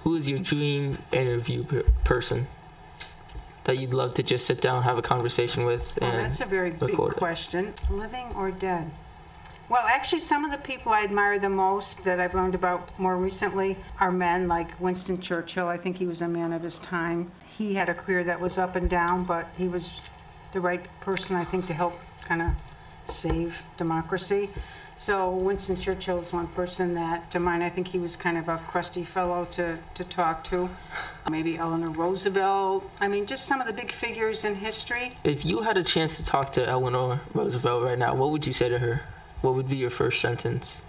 Who 0.09 0.15
is 0.15 0.27
your 0.27 0.39
dream 0.39 0.97
interview 1.11 1.63
per- 1.63 1.83
person 2.03 2.47
that 3.65 3.77
you'd 3.77 3.93
love 3.93 4.15
to 4.15 4.23
just 4.23 4.47
sit 4.47 4.59
down, 4.59 4.77
and 4.77 4.83
have 4.85 4.97
a 4.97 5.03
conversation 5.03 5.65
with, 5.65 5.99
Oh, 6.01 6.05
and 6.07 6.25
that's 6.25 6.41
a 6.41 6.45
very 6.45 6.71
big 6.71 6.89
it? 6.89 7.15
question. 7.15 7.75
Living 7.91 8.25
or 8.35 8.49
dead? 8.49 8.89
Well, 9.69 9.85
actually, 9.85 10.21
some 10.21 10.43
of 10.45 10.51
the 10.51 10.57
people 10.57 10.91
I 10.91 11.03
admire 11.03 11.37
the 11.37 11.47
most 11.47 12.03
that 12.05 12.19
I've 12.19 12.33
learned 12.33 12.55
about 12.55 12.97
more 12.97 13.15
recently 13.15 13.77
are 13.99 14.11
men, 14.11 14.47
like 14.47 14.81
Winston 14.81 15.21
Churchill. 15.21 15.67
I 15.67 15.77
think 15.77 15.97
he 15.97 16.07
was 16.07 16.23
a 16.23 16.27
man 16.27 16.53
of 16.53 16.63
his 16.63 16.79
time. 16.79 17.31
He 17.55 17.75
had 17.75 17.87
a 17.87 17.93
career 17.93 18.23
that 18.23 18.39
was 18.41 18.57
up 18.57 18.75
and 18.75 18.89
down, 18.89 19.25
but 19.25 19.47
he 19.59 19.67
was 19.67 20.01
the 20.53 20.59
right 20.59 20.83
person, 21.01 21.35
I 21.35 21.45
think, 21.45 21.67
to 21.67 21.75
help 21.75 21.99
kind 22.25 22.41
of 22.41 22.53
save 23.13 23.61
democracy. 23.77 24.49
So 24.99 25.31
Winston 25.31 25.77
Churchill 25.77 26.19
is 26.19 26.33
one 26.33 26.47
person 26.47 26.93
that, 26.95 27.31
to 27.31 27.39
mine, 27.39 27.61
I 27.61 27.69
think 27.69 27.87
he 27.87 27.97
was 27.97 28.17
kind 28.17 28.37
of 28.37 28.49
a 28.49 28.57
crusty 28.57 29.03
fellow 29.03 29.45
to, 29.51 29.77
to 29.93 30.03
talk 30.03 30.43
to. 30.49 30.69
Maybe 31.31 31.57
Eleanor 31.57 31.87
Roosevelt. 31.87 32.83
I 32.99 33.07
mean, 33.07 33.25
just 33.25 33.45
some 33.45 33.61
of 33.61 33.67
the 33.67 33.71
big 33.71 33.93
figures 33.93 34.43
in 34.43 34.55
history. 34.55 35.13
If 35.23 35.45
you 35.45 35.61
had 35.61 35.77
a 35.77 35.83
chance 35.83 36.17
to 36.17 36.25
talk 36.25 36.49
to 36.51 36.67
Eleanor 36.67 37.21
Roosevelt 37.33 37.81
right 37.81 37.97
now, 37.97 38.13
what 38.13 38.31
would 38.31 38.45
you 38.45 38.51
say 38.51 38.67
to 38.67 38.79
her? 38.79 39.03
What 39.39 39.55
would 39.55 39.69
be 39.69 39.77
your 39.77 39.89
first 39.89 40.19
sentence 40.19 40.81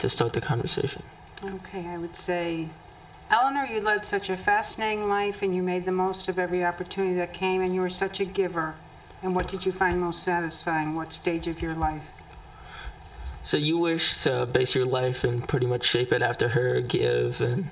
to 0.00 0.08
start 0.08 0.32
the 0.32 0.40
conversation? 0.40 1.04
Okay, 1.44 1.86
I 1.86 1.96
would 1.96 2.16
say, 2.16 2.66
Eleanor, 3.30 3.66
you 3.66 3.80
led 3.80 4.04
such 4.04 4.28
a 4.30 4.36
fascinating 4.36 5.08
life 5.08 5.42
and 5.42 5.54
you 5.54 5.62
made 5.62 5.84
the 5.84 5.92
most 5.92 6.28
of 6.28 6.40
every 6.40 6.64
opportunity 6.64 7.14
that 7.14 7.34
came 7.34 7.62
and 7.62 7.72
you 7.72 7.82
were 7.82 7.88
such 7.88 8.18
a 8.18 8.24
giver. 8.24 8.74
And 9.22 9.36
what 9.36 9.46
did 9.46 9.64
you 9.64 9.70
find 9.70 10.00
most 10.00 10.24
satisfying? 10.24 10.96
What 10.96 11.12
stage 11.12 11.46
of 11.46 11.62
your 11.62 11.76
life? 11.76 12.17
So 13.48 13.56
you 13.56 13.78
wish 13.78 14.24
to 14.24 14.44
base 14.44 14.74
your 14.74 14.84
life 14.84 15.24
and 15.24 15.48
pretty 15.48 15.64
much 15.64 15.86
shape 15.86 16.12
it 16.12 16.20
after 16.20 16.48
her, 16.48 16.82
give 16.82 17.40
and 17.40 17.70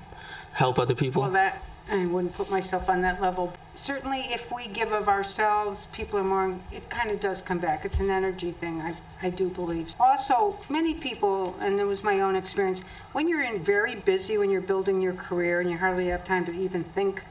help 0.53 0.79
other 0.79 0.95
people? 0.95 1.21
Well, 1.21 1.29
that, 1.33 1.63
I 1.87 2.03
wouldn't 2.07 2.33
put 2.33 2.49
myself 2.49 2.89
on 2.89 3.03
that 3.03 3.21
level. 3.21 3.53
Certainly, 3.75 4.21
if 4.21 4.51
we 4.51 4.69
give 4.69 4.91
of 4.91 5.07
ourselves, 5.07 5.85
people 5.93 6.17
are 6.17 6.23
more, 6.23 6.55
it 6.71 6.89
kind 6.89 7.11
of 7.11 7.19
does 7.19 7.43
come 7.43 7.59
back. 7.59 7.85
It's 7.85 7.99
an 7.99 8.09
energy 8.09 8.53
thing, 8.53 8.81
I, 8.81 8.95
I 9.21 9.29
do 9.29 9.49
believe. 9.49 9.93
Also, 9.99 10.57
many 10.67 10.95
people, 10.95 11.55
and 11.59 11.79
it 11.79 11.85
was 11.85 12.03
my 12.03 12.21
own 12.21 12.35
experience, 12.35 12.81
when 13.11 13.27
you're 13.27 13.43
in 13.43 13.59
very 13.59 13.93
busy, 13.93 14.39
when 14.39 14.49
you're 14.49 14.61
building 14.61 14.99
your 14.99 15.13
career 15.13 15.61
and 15.61 15.69
you 15.69 15.77
hardly 15.77 16.07
have 16.07 16.25
time 16.25 16.43
to 16.47 16.53
even 16.53 16.85
think, 16.85 17.23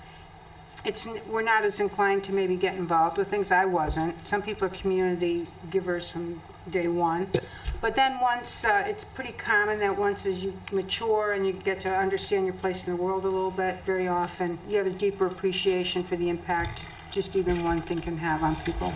it's, 0.84 1.08
we're 1.26 1.42
not 1.42 1.64
as 1.64 1.80
inclined 1.80 2.22
to 2.22 2.32
maybe 2.32 2.54
get 2.54 2.76
involved 2.76 3.18
with 3.18 3.26
things. 3.26 3.50
I 3.50 3.64
wasn't. 3.64 4.14
Some 4.24 4.40
people 4.40 4.66
are 4.66 4.70
community 4.70 5.48
givers 5.68 6.08
from 6.10 6.40
day 6.70 6.86
one. 6.86 7.26
Yeah. 7.32 7.40
But 7.80 7.94
then 7.94 8.18
once, 8.20 8.64
uh, 8.64 8.84
it's 8.86 9.04
pretty 9.04 9.32
common 9.32 9.78
that 9.80 9.96
once 9.96 10.26
as 10.26 10.42
you 10.42 10.56
mature 10.72 11.32
and 11.32 11.46
you 11.46 11.52
get 11.52 11.80
to 11.80 11.94
understand 11.94 12.46
your 12.46 12.54
place 12.54 12.86
in 12.86 12.96
the 12.96 13.02
world 13.02 13.24
a 13.24 13.28
little 13.28 13.50
bit, 13.50 13.82
very 13.84 14.08
often, 14.08 14.58
you 14.68 14.78
have 14.78 14.86
a 14.86 14.90
deeper 14.90 15.26
appreciation 15.26 16.02
for 16.02 16.16
the 16.16 16.28
impact 16.28 16.82
just 17.10 17.36
even 17.36 17.64
one 17.64 17.80
thing 17.80 18.00
can 18.00 18.18
have 18.18 18.42
on 18.42 18.56
people. 18.56 18.90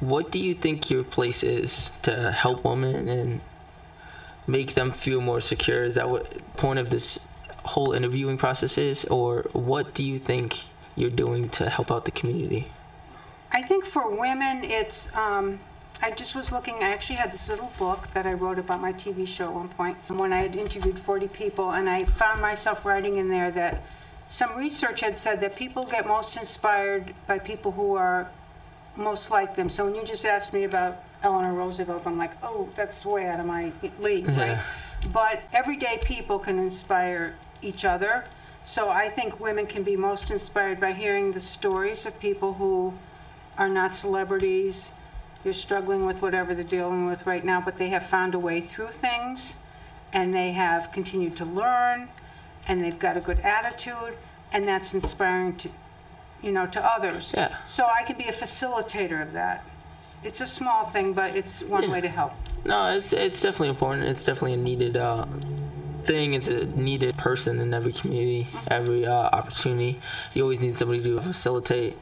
What 0.00 0.32
do 0.32 0.40
you 0.40 0.52
think 0.52 0.90
your 0.90 1.04
place 1.04 1.44
is 1.44 1.96
to 2.02 2.32
help 2.32 2.64
women 2.64 3.08
and 3.08 3.40
make 4.48 4.74
them 4.74 4.90
feel 4.90 5.20
more 5.20 5.40
secure? 5.40 5.84
Is 5.84 5.94
that 5.94 6.08
what 6.08 6.56
point 6.56 6.80
of 6.80 6.90
this 6.90 7.26
whole 7.64 7.92
interviewing 7.92 8.36
process 8.36 8.76
is, 8.76 9.04
or 9.04 9.42
what 9.52 9.94
do 9.94 10.02
you 10.02 10.18
think 10.18 10.64
you're 10.96 11.10
doing 11.10 11.48
to 11.50 11.70
help 11.70 11.92
out 11.92 12.04
the 12.04 12.10
community? 12.10 12.66
I 13.52 13.62
think 13.62 13.84
for 13.84 14.10
women, 14.10 14.64
it's, 14.64 15.14
um, 15.14 15.60
I 16.04 16.10
just 16.10 16.34
was 16.34 16.50
looking, 16.50 16.74
I 16.82 16.90
actually 16.90 17.16
had 17.16 17.30
this 17.30 17.48
little 17.48 17.70
book 17.78 18.08
that 18.12 18.26
I 18.26 18.32
wrote 18.32 18.58
about 18.58 18.80
my 18.80 18.92
TV 18.92 19.24
show 19.24 19.46
at 19.46 19.54
one 19.54 19.68
point, 19.68 19.96
when 20.08 20.32
I 20.32 20.42
had 20.42 20.56
interviewed 20.56 20.98
40 20.98 21.28
people, 21.28 21.70
and 21.70 21.88
I 21.88 22.04
found 22.04 22.42
myself 22.42 22.84
writing 22.84 23.18
in 23.18 23.28
there 23.28 23.52
that 23.52 23.84
some 24.28 24.56
research 24.56 25.00
had 25.00 25.16
said 25.16 25.40
that 25.42 25.54
people 25.54 25.84
get 25.84 26.08
most 26.08 26.36
inspired 26.36 27.14
by 27.28 27.38
people 27.38 27.70
who 27.70 27.94
are 27.94 28.28
most 28.96 29.30
like 29.30 29.54
them. 29.54 29.70
So 29.70 29.84
when 29.84 29.94
you 29.94 30.04
just 30.04 30.24
asked 30.24 30.52
me 30.52 30.64
about 30.64 31.04
Eleanor 31.22 31.54
Roosevelt, 31.54 32.04
I'm 32.04 32.18
like, 32.18 32.32
oh, 32.42 32.68
that's 32.74 33.06
way 33.06 33.28
out 33.28 33.38
of 33.38 33.46
my 33.46 33.70
league, 34.00 34.26
right? 34.36 34.58
But 35.12 35.42
everyday 35.52 35.98
people 36.02 36.40
can 36.40 36.58
inspire 36.58 37.36
each 37.62 37.84
other. 37.84 38.24
So 38.64 38.88
I 38.88 39.08
think 39.08 39.38
women 39.38 39.66
can 39.66 39.84
be 39.84 39.96
most 39.96 40.32
inspired 40.32 40.80
by 40.80 40.94
hearing 40.94 41.30
the 41.30 41.40
stories 41.40 42.06
of 42.06 42.18
people 42.18 42.54
who 42.54 42.92
are 43.56 43.68
not 43.68 43.94
celebrities. 43.94 44.92
They're 45.44 45.52
struggling 45.52 46.06
with 46.06 46.22
whatever 46.22 46.54
they're 46.54 46.62
dealing 46.64 47.06
with 47.06 47.26
right 47.26 47.44
now, 47.44 47.60
but 47.60 47.78
they 47.78 47.88
have 47.88 48.06
found 48.06 48.34
a 48.34 48.38
way 48.38 48.60
through 48.60 48.88
things 48.92 49.54
and 50.12 50.32
they 50.32 50.52
have 50.52 50.92
continued 50.92 51.36
to 51.38 51.44
learn 51.44 52.08
and 52.68 52.82
they've 52.82 52.98
got 52.98 53.16
a 53.16 53.20
good 53.20 53.40
attitude 53.40 54.16
and 54.52 54.68
that's 54.68 54.94
inspiring 54.94 55.56
to 55.56 55.68
you 56.42 56.52
know 56.52 56.66
to 56.66 56.84
others. 56.84 57.32
Yeah. 57.36 57.56
So 57.66 57.86
I 57.86 58.02
can 58.02 58.16
be 58.18 58.24
a 58.24 58.32
facilitator 58.32 59.22
of 59.22 59.32
that. 59.32 59.64
It's 60.24 60.40
a 60.40 60.46
small 60.46 60.84
thing, 60.84 61.12
but 61.14 61.34
it's 61.34 61.62
one 61.62 61.84
Yeah. 61.84 61.90
way 61.90 62.00
to 62.00 62.08
help. 62.08 62.32
No, 62.64 62.96
it's 62.96 63.12
it's 63.12 63.40
definitely 63.42 63.70
important. 63.70 64.08
It's 64.08 64.24
definitely 64.24 64.54
a 64.54 64.56
needed 64.58 64.96
uh, 64.96 65.26
thing. 66.04 66.34
It's 66.34 66.48
a 66.48 66.66
needed 66.66 67.16
person 67.16 67.58
in 67.58 67.74
every 67.74 67.92
community, 67.92 68.46
every 68.68 69.06
uh, 69.06 69.12
opportunity. 69.12 70.00
You 70.34 70.42
always 70.42 70.60
need 70.60 70.76
somebody 70.76 71.02
to 71.02 71.20
facilitate. 71.20 71.96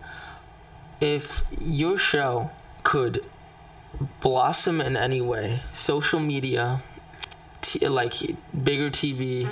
If 1.00 1.42
your 1.58 1.96
show 1.96 2.50
could 2.90 3.24
blossom 4.18 4.80
in 4.80 4.96
any 4.96 5.20
way, 5.20 5.60
social 5.70 6.18
media, 6.18 6.80
t- 7.60 7.86
like 7.86 8.14
bigger 8.64 8.90
TV, 8.90 9.46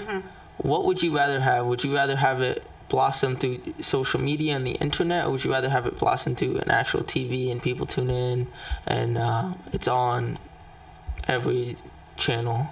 what 0.56 0.84
would 0.84 1.00
you 1.04 1.14
rather 1.16 1.38
have? 1.38 1.64
Would 1.66 1.84
you 1.84 1.94
rather 1.94 2.16
have 2.16 2.42
it 2.42 2.66
blossom 2.88 3.36
through 3.36 3.60
social 3.80 4.20
media 4.20 4.56
and 4.56 4.66
the 4.66 4.72
internet, 4.72 5.24
or 5.24 5.30
would 5.30 5.44
you 5.44 5.52
rather 5.52 5.68
have 5.68 5.86
it 5.86 5.96
blossom 6.00 6.34
through 6.34 6.56
an 6.56 6.68
actual 6.68 7.02
TV 7.04 7.52
and 7.52 7.62
people 7.62 7.86
tune 7.86 8.10
in 8.10 8.48
and 8.88 9.16
uh, 9.16 9.52
it's 9.72 9.86
on 9.86 10.36
every 11.28 11.76
channel? 12.16 12.66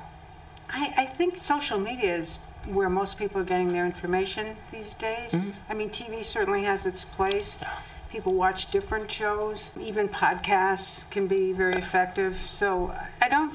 I, 0.69 0.93
I 0.97 1.07
think 1.07 1.37
social 1.37 1.79
media 1.79 2.17
is 2.17 2.41
where 2.67 2.91
most 2.91 3.19
people 3.19 3.41
are 3.41 3.45
getting 3.45 3.69
their 3.69 3.87
information 3.87 4.57
these 4.73 4.95
days. 4.95 5.37
I 5.71 5.75
mean, 5.75 5.91
TV 5.91 6.25
certainly 6.25 6.65
has 6.65 6.87
its 6.87 7.05
place. 7.05 7.61
People 8.11 8.35
watch 8.35 8.71
different 8.71 9.11
shows. 9.11 9.71
Even 9.81 10.09
podcasts 10.09 11.09
can 11.11 11.27
be 11.27 11.53
very 11.53 11.75
effective. 11.75 12.35
So 12.37 12.95
I 13.21 13.29
don't 13.29 13.55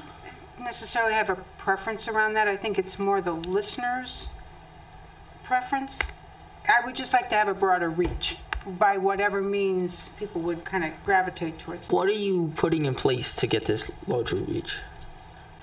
necessarily 0.60 1.14
have 1.14 1.30
a 1.30 1.36
preference 1.58 2.08
around 2.08 2.34
that. 2.34 2.48
I 2.48 2.56
think 2.56 2.78
it's 2.78 3.00
more 3.00 3.22
the 3.22 3.34
listener's 3.34 4.30
preference. 5.44 6.00
I 6.68 6.86
would 6.86 6.96
just 6.96 7.14
like 7.14 7.30
to 7.30 7.36
have 7.36 7.48
a 7.48 7.54
broader 7.54 7.90
reach 7.90 8.38
by 8.66 8.98
whatever 8.98 9.42
means 9.42 10.10
people 10.18 10.42
would 10.42 10.64
kind 10.64 10.84
of 10.84 10.92
gravitate 11.04 11.58
towards. 11.58 11.90
What 11.90 12.08
are 12.08 12.14
you 12.14 12.54
putting 12.56 12.86
in 12.86 12.96
place 12.96 13.36
to 13.38 13.48
get 13.48 13.66
this 13.66 13.92
larger 14.08 14.36
reach? 14.36 14.78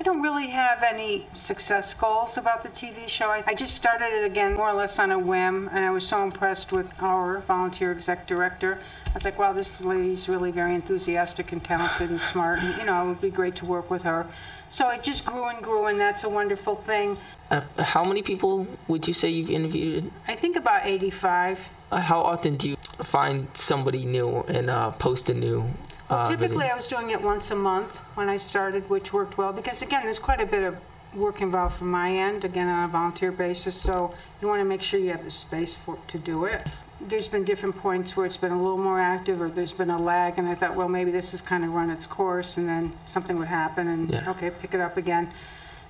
I 0.00 0.05
don't 0.05 0.23
really 0.23 0.47
have 0.47 0.85
any 0.85 1.26
success 1.33 1.93
goals 1.93 2.38
about 2.38 2.62
the 2.62 2.69
TV 2.69 3.09
show. 3.09 3.31
I, 3.31 3.43
I 3.49 3.55
just 3.55 3.75
started 3.75 4.12
it 4.12 4.25
again 4.25 4.55
more 4.55 4.71
or 4.71 4.75
less 4.75 4.97
on 5.00 5.11
a 5.11 5.19
whim, 5.19 5.69
and 5.73 5.85
I 5.85 5.90
was 5.90 6.07
so 6.07 6.23
impressed 6.23 6.71
with 6.71 6.88
our 7.02 7.38
volunteer 7.40 7.90
exec 7.90 8.25
director. 8.28 8.78
I 9.07 9.14
was 9.14 9.25
like, 9.25 9.40
wow, 9.40 9.52
this 9.52 9.81
lady's 9.81 10.28
really 10.28 10.52
very 10.52 10.76
enthusiastic 10.76 11.50
and 11.50 11.64
talented 11.64 12.11
and 12.11 12.21
smart, 12.21 12.61
and 12.61 12.78
you 12.78 12.85
know, 12.85 13.02
it 13.05 13.09
would 13.09 13.21
be 13.21 13.31
great 13.31 13.57
to 13.57 13.67
work 13.67 13.90
with 13.90 14.02
her. 14.02 14.25
So 14.69 14.88
it 14.90 15.02
just 15.02 15.26
grew 15.26 15.49
and 15.49 15.64
grew, 15.64 15.87
and 15.87 15.99
that's 15.99 16.23
a 16.23 16.28
wonderful 16.28 16.76
thing. 16.76 17.17
Uh, 17.50 17.62
how 17.78 18.05
many 18.05 18.23
people 18.23 18.69
would 18.87 19.09
you 19.09 19.14
say 19.14 19.31
you've 19.31 19.50
interviewed? 19.50 20.12
I 20.28 20.37
think 20.37 20.57
about 20.57 20.87
85. 20.87 21.71
Uh, 21.90 22.00
how 22.02 22.21
often 22.21 22.55
do 22.55 22.69
you 22.69 22.76
find 23.02 23.49
somebody 23.57 24.05
new 24.05 24.43
and 24.43 24.71
uh, 24.71 24.93
post 24.93 25.28
a 25.28 25.35
new? 25.35 25.71
Uh, 26.11 26.25
Typically. 26.29 26.67
I 26.67 26.75
was 26.75 26.87
doing 26.87 27.11
it 27.11 27.21
once 27.21 27.50
a 27.50 27.55
month 27.55 27.99
when 28.17 28.29
I 28.29 28.38
started, 28.38 28.88
which 28.88 29.12
worked 29.12 29.37
well 29.37 29.53
because, 29.53 29.83
again, 29.83 30.05
there's 30.05 30.19
quite 30.19 30.41
a 30.41 30.47
bit 30.47 30.62
of 30.62 30.77
work 31.15 31.41
involved 31.43 31.77
from 31.77 31.91
my 31.91 32.11
end, 32.12 32.45
again, 32.45 32.69
on 32.69 32.85
a 32.85 32.88
volunteer 32.88 33.31
basis. 33.33 33.75
So 33.75 34.15
you 34.41 34.49
want 34.49 34.61
to 34.61 34.65
make 34.65 34.83
sure 34.83 35.00
you 35.00 35.11
have 35.11 35.25
the 35.25 35.31
space 35.31 35.75
for 35.75 35.99
to 36.09 36.19
do 36.19 36.45
it. 36.47 36.67
There's 37.00 37.29
been 37.29 37.45
different 37.45 37.77
points 37.77 38.17
where 38.17 38.27
it's 38.27 38.37
been 38.37 38.53
a 38.53 38.61
little 38.61 38.79
more 38.79 39.00
active, 39.00 39.41
or 39.41 39.49
there's 39.49 39.73
been 39.73 39.91
a 39.91 40.00
lag, 40.00 40.35
and 40.38 40.49
I 40.49 40.55
thought, 40.55 40.75
well, 40.75 40.88
maybe 40.88 41.11
this 41.11 41.31
has 41.33 41.41
kind 41.43 41.62
of 41.65 41.73
run 41.73 41.91
its 41.91 42.07
course, 42.07 42.57
and 42.57 42.69
then 42.69 42.93
something 43.07 43.38
would 43.38 43.47
happen, 43.49 43.87
and 43.88 44.11
Yeah. 44.11 44.31
okay, 44.31 44.50
pick 44.50 44.75
it 44.75 44.81
up 44.81 44.97
again. 44.97 45.31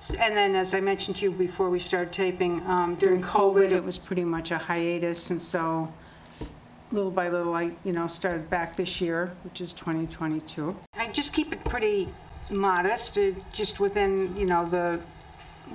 S- 0.01 0.11
And 0.13 0.37
then, 0.37 0.55
as 0.55 0.73
I 0.73 0.81
mentioned 0.81 1.17
to 1.17 1.25
you 1.25 1.31
before 1.31 1.69
we 1.69 1.79
started 1.79 2.11
taping, 2.13 2.61
um, 2.67 2.95
during 2.95 3.21
COVID, 3.23 3.71
it 3.71 3.83
was 3.83 3.97
pretty 3.97 4.23
much 4.23 4.51
a 4.51 4.57
hiatus, 4.59 5.31
and 5.31 5.41
so 5.41 5.91
little 6.91 7.11
by 7.11 7.29
little, 7.29 7.53
I, 7.53 7.71
you 7.83 7.93
know, 7.93 8.07
started 8.07 8.49
back 8.49 8.75
this 8.75 8.99
year, 8.99 9.31
which 9.43 9.61
is 9.61 9.73
2022. 9.73 10.75
I 10.97 11.07
just 11.09 11.33
keep 11.33 11.53
it 11.53 11.63
pretty 11.65 12.09
modest, 12.49 13.17
uh, 13.17 13.31
just 13.51 13.79
within, 13.79 14.35
you 14.35 14.45
know, 14.45 14.67
the 14.67 14.99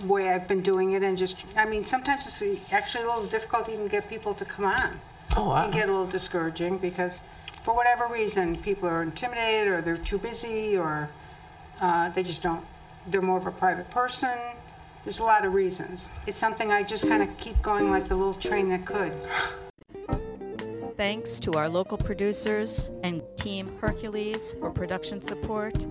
way 0.06 0.30
I've 0.30 0.48
been 0.48 0.60
doing 0.62 0.92
it, 0.92 1.02
and 1.02 1.16
just, 1.16 1.46
I 1.56 1.64
mean, 1.64 1.84
sometimes 1.84 2.26
it's 2.26 2.72
actually 2.72 3.04
a 3.04 3.06
little 3.06 3.26
difficult 3.26 3.66
to 3.66 3.72
even 3.72 3.86
get 3.86 4.08
people 4.08 4.34
to 4.34 4.44
come 4.44 4.64
on. 4.64 5.00
Oh, 5.36 5.54
It 5.56 5.62
can 5.62 5.70
get 5.72 5.88
a 5.88 5.92
little 5.92 6.06
discouraging 6.06 6.78
because, 6.78 7.20
for 7.62 7.74
whatever 7.74 8.06
reason, 8.06 8.56
people 8.56 8.88
are 8.88 9.02
intimidated, 9.02 9.68
or 9.68 9.80
they're 9.82 9.96
too 9.96 10.18
busy, 10.18 10.76
or 10.76 11.08
uh, 11.80 12.10
they 12.10 12.22
just 12.22 12.42
don't, 12.42 12.64
they're 13.06 13.22
more 13.22 13.38
of 13.38 13.46
a 13.46 13.52
private 13.52 13.88
person. 13.90 14.36
There's 15.04 15.20
a 15.20 15.24
lot 15.24 15.44
of 15.44 15.54
reasons. 15.54 16.08
It's 16.26 16.38
something 16.38 16.72
I 16.72 16.82
just 16.82 17.06
kind 17.06 17.22
of 17.22 17.36
keep 17.38 17.60
going 17.62 17.90
like 17.90 18.08
the 18.08 18.16
little 18.16 18.34
train 18.34 18.70
that 18.70 18.84
could. 18.86 19.12
Thanks 20.96 21.40
to 21.40 21.54
our 21.54 21.68
local 21.68 21.98
producers 21.98 22.92
and 23.02 23.20
Team 23.36 23.76
Hercules 23.80 24.54
for 24.60 24.70
production 24.70 25.20
support. 25.20 25.88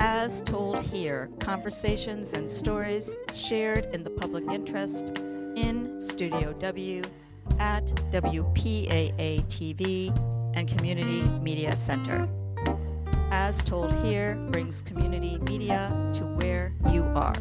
As 0.00 0.42
told 0.42 0.78
here, 0.82 1.30
conversations 1.40 2.34
and 2.34 2.50
stories 2.50 3.16
shared 3.32 3.86
in 3.94 4.02
the 4.02 4.10
public 4.10 4.44
interest 4.50 5.16
in 5.56 5.98
Studio 5.98 6.52
W 6.52 7.00
at 7.58 7.86
WPAA 8.10 9.46
TV 9.46 10.10
and 10.54 10.68
Community 10.68 11.22
Media 11.40 11.74
Center. 11.74 12.28
As 13.30 13.64
told 13.64 13.94
here 14.04 14.34
brings 14.50 14.82
community 14.82 15.38
media 15.38 15.90
to 16.16 16.24
where 16.36 16.74
you 16.90 17.02
are. 17.14 17.32